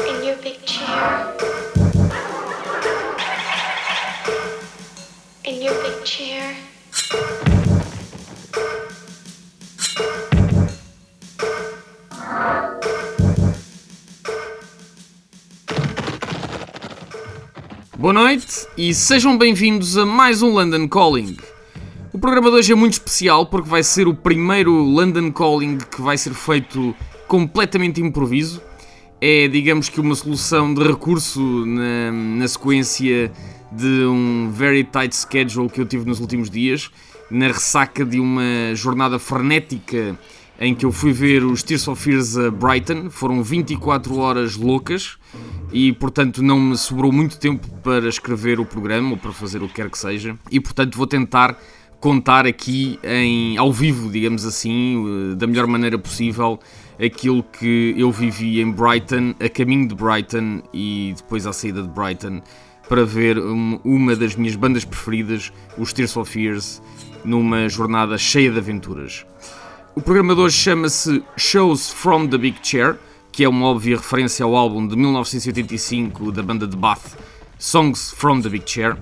in 0.00 0.22
your 0.22 0.36
big 0.42 0.62
chair. 0.66 1.34
In 5.44 5.62
your 5.62 5.74
big 5.82 6.04
chair. 6.04 6.56
Boa 17.96 18.12
noite 18.12 18.66
e 18.76 18.92
sejam 18.92 19.38
bem-vindos 19.38 19.96
a 19.96 20.04
mais 20.04 20.42
um 20.42 20.50
London 20.50 20.86
Calling. 20.86 21.38
O 22.12 22.18
programa 22.18 22.50
de 22.50 22.56
hoje 22.56 22.72
é 22.72 22.74
muito 22.74 22.92
especial 22.92 23.46
porque 23.46 23.70
vai 23.70 23.82
ser 23.82 24.06
o 24.06 24.14
primeiro 24.14 24.70
London 24.70 25.32
Calling 25.32 25.78
que 25.78 26.02
vai 26.02 26.18
ser 26.18 26.34
feito 26.34 26.94
completamente 27.26 28.00
improviso. 28.00 28.62
É, 29.20 29.48
digamos 29.48 29.88
que, 29.88 30.00
uma 30.00 30.14
solução 30.14 30.74
de 30.74 30.82
recurso 30.82 31.40
na, 31.64 32.12
na 32.12 32.48
sequência 32.48 33.32
de 33.72 34.04
um 34.04 34.50
very 34.52 34.84
tight 34.84 35.14
schedule 35.14 35.68
que 35.68 35.80
eu 35.80 35.86
tive 35.86 36.04
nos 36.04 36.20
últimos 36.20 36.50
dias, 36.50 36.90
na 37.30 37.48
ressaca 37.48 38.04
de 38.04 38.20
uma 38.20 38.74
jornada 38.74 39.18
frenética 39.18 40.18
em 40.60 40.74
que 40.74 40.86
eu 40.86 40.92
fui 40.92 41.12
ver 41.12 41.44
os 41.44 41.62
Tears 41.62 41.88
of 41.88 42.00
Fears 42.00 42.36
a 42.36 42.50
Brighton. 42.50 43.10
Foram 43.10 43.42
24 43.42 44.16
horas 44.18 44.56
loucas 44.56 45.16
e, 45.72 45.92
portanto, 45.92 46.42
não 46.42 46.60
me 46.60 46.76
sobrou 46.76 47.10
muito 47.10 47.38
tempo 47.38 47.68
para 47.82 48.08
escrever 48.08 48.60
o 48.60 48.64
programa 48.64 49.12
ou 49.12 49.16
para 49.16 49.32
fazer 49.32 49.62
o 49.62 49.68
que 49.68 49.74
quer 49.74 49.90
que 49.90 49.98
seja. 49.98 50.36
E, 50.50 50.60
portanto, 50.60 50.96
vou 50.96 51.06
tentar 51.06 51.58
contar 52.08 52.46
aqui 52.46 52.98
em, 53.02 53.56
ao 53.56 53.72
vivo, 53.72 54.10
digamos 54.12 54.44
assim, 54.44 55.32
eh, 55.32 55.34
da 55.36 55.46
melhor 55.46 55.66
maneira 55.66 55.98
possível, 55.98 56.60
aquilo 57.02 57.42
que 57.42 57.94
eu 57.96 58.12
vivi 58.12 58.60
em 58.60 58.70
Brighton, 58.70 59.34
a 59.40 59.48
caminho 59.48 59.88
de 59.88 59.94
Brighton 59.94 60.60
e 60.74 61.14
depois 61.16 61.46
à 61.46 61.52
saída 61.54 61.80
de 61.80 61.88
Brighton, 61.88 62.42
para 62.90 63.06
ver 63.06 63.38
um- 63.38 63.80
uma 63.82 64.14
das 64.14 64.36
minhas 64.36 64.54
bandas 64.54 64.84
preferidas, 64.84 65.50
os 65.78 65.94
Tears 65.94 66.14
of 66.18 66.30
Fears, 66.30 66.82
numa 67.24 67.70
jornada 67.70 68.18
cheia 68.18 68.50
de 68.50 68.58
aventuras. 68.58 69.24
O 69.96 70.02
programa 70.02 70.34
de 70.34 70.42
hoje 70.42 70.58
chama-se 70.58 71.22
Shows 71.38 71.88
from 71.90 72.26
the 72.26 72.36
Big 72.36 72.58
Chair, 72.62 72.98
que 73.32 73.44
é 73.44 73.48
uma 73.48 73.64
óbvia 73.68 73.96
referência 73.96 74.44
ao 74.44 74.54
álbum 74.54 74.86
de 74.86 74.94
1985 74.94 76.30
da 76.30 76.42
banda 76.42 76.66
de 76.66 76.76
Bath, 76.76 77.16
Songs 77.58 78.12
from 78.14 78.42
the 78.42 78.50
Big 78.50 78.70
Chair. 78.70 78.98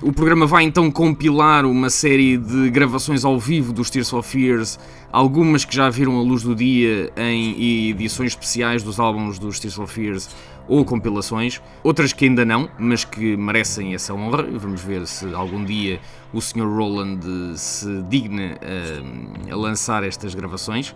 O 0.00 0.12
programa 0.12 0.46
vai 0.46 0.62
então 0.62 0.88
compilar 0.92 1.66
uma 1.66 1.90
série 1.90 2.36
de 2.36 2.70
gravações 2.70 3.24
ao 3.24 3.36
vivo 3.36 3.72
dos 3.72 3.90
Tears 3.90 4.12
of 4.12 4.30
Fears, 4.30 4.78
algumas 5.10 5.64
que 5.64 5.74
já 5.74 5.90
viram 5.90 6.16
a 6.16 6.22
luz 6.22 6.44
do 6.44 6.54
dia 6.54 7.12
em 7.16 7.90
edições 7.90 8.30
especiais 8.30 8.84
dos 8.84 9.00
álbuns 9.00 9.40
dos 9.40 9.58
Tears 9.58 9.76
of 9.76 9.92
Fears 9.92 10.30
ou 10.68 10.84
compilações, 10.84 11.60
outras 11.82 12.12
que 12.12 12.26
ainda 12.26 12.44
não, 12.44 12.70
mas 12.78 13.04
que 13.04 13.36
merecem 13.36 13.92
essa 13.92 14.14
honra. 14.14 14.44
Vamos 14.44 14.80
ver 14.82 15.04
se 15.04 15.34
algum 15.34 15.64
dia 15.64 15.98
o 16.32 16.40
Sr. 16.40 16.68
Roland 16.68 17.18
se 17.56 18.00
digna 18.08 18.56
a, 18.62 19.52
a 19.52 19.56
lançar 19.56 20.04
estas 20.04 20.32
gravações. 20.32 20.94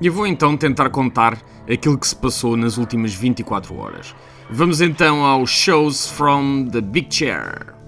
E 0.00 0.06
eu 0.08 0.12
vou 0.12 0.26
então 0.26 0.56
tentar 0.56 0.90
contar 0.90 1.38
aquilo 1.70 1.96
que 1.96 2.08
se 2.08 2.16
passou 2.16 2.56
nas 2.56 2.76
últimas 2.76 3.14
24 3.14 3.72
horas. 3.78 4.16
Vamos 4.50 4.80
então 4.80 5.24
aos 5.24 5.48
shows 5.48 6.08
from 6.08 6.66
the 6.72 6.80
Big 6.80 7.06
Chair. 7.08 7.81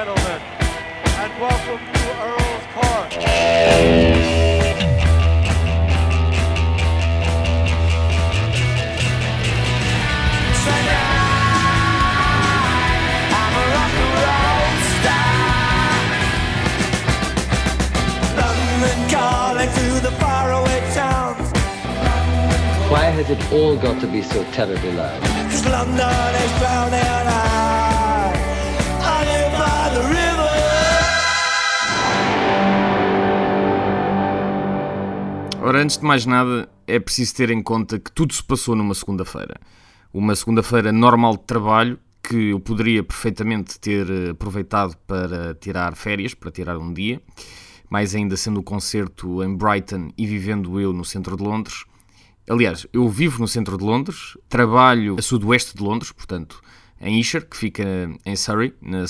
Gentlemen, 0.00 0.40
and 1.20 1.32
welcome 1.38 1.80
to 1.92 2.08
Earl's 2.24 2.66
Park. 2.72 3.12
London 18.36 19.00
calling 19.10 19.68
to 19.68 20.00
the 20.00 20.12
faraway 20.18 20.80
towns. 20.94 21.52
Why 22.90 23.04
has 23.04 23.28
it 23.28 23.52
all 23.52 23.76
got 23.76 24.00
to 24.00 24.06
be 24.06 24.22
so 24.22 24.44
terribly 24.44 24.92
loud? 24.92 25.20
Cause 25.50 25.66
London 25.66 26.34
is 26.36 26.58
drowning 26.58 27.00
out. 27.00 27.79
Ora, 35.62 35.82
antes 35.82 35.98
de 35.98 36.04
mais 36.04 36.24
nada, 36.24 36.70
é 36.86 36.98
preciso 36.98 37.34
ter 37.34 37.50
em 37.50 37.62
conta 37.62 37.98
que 37.98 38.10
tudo 38.10 38.32
se 38.32 38.42
passou 38.42 38.74
numa 38.74 38.94
segunda-feira. 38.94 39.60
Uma 40.10 40.34
segunda-feira 40.34 40.90
normal 40.90 41.36
de 41.36 41.42
trabalho 41.42 41.98
que 42.22 42.48
eu 42.48 42.60
poderia 42.60 43.02
perfeitamente 43.02 43.78
ter 43.78 44.10
eh, 44.10 44.30
aproveitado 44.30 44.96
para 45.06 45.54
tirar 45.54 45.94
férias, 45.96 46.32
para 46.32 46.50
tirar 46.50 46.78
um 46.78 46.94
dia, 46.94 47.20
mais 47.90 48.14
ainda 48.14 48.38
sendo 48.38 48.60
o 48.60 48.62
concerto 48.62 49.42
em 49.42 49.54
Brighton 49.54 50.10
e 50.16 50.26
vivendo 50.26 50.80
eu 50.80 50.94
no 50.94 51.04
centro 51.04 51.36
de 51.36 51.42
Londres. 51.42 51.84
Aliás, 52.48 52.86
eu 52.90 53.06
vivo 53.06 53.40
no 53.40 53.46
centro 53.46 53.76
de 53.76 53.84
Londres, 53.84 54.38
trabalho 54.48 55.16
a 55.18 55.22
sudoeste 55.22 55.76
de 55.76 55.82
Londres, 55.82 56.10
portanto, 56.10 56.62
em 56.98 57.20
Isher, 57.20 57.46
que 57.46 57.56
fica 57.56 57.84
em 58.24 58.34
Surrey, 58.34 58.72
na 58.80 59.06